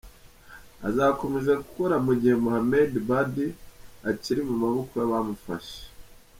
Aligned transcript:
Azakomeza 0.87 1.51
gukora 1.63 1.95
mu 2.05 2.13
gihe 2.19 2.35
Mohamed 2.43 2.91
Badie 3.07 3.55
akiri 4.09 4.39
mu 4.47 4.55
maboko 4.63 4.91
y’abamufashe. 5.01 5.79